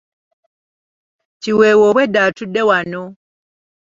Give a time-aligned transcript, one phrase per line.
[1.41, 3.03] Kiweewa obwedda atudde wano.